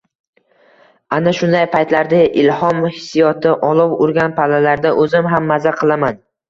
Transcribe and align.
Ana 1.17 1.33
shunday 1.41 1.67
paytlarda, 1.75 2.23
ilhom 2.45 2.81
hissiyoti 2.89 3.55
olov 3.71 3.97
urgan 4.09 4.37
pallalarda 4.43 4.99
o‘zim 5.07 5.35
ham 5.37 5.51
mazza 5.55 5.81
qilaman 5.83 6.25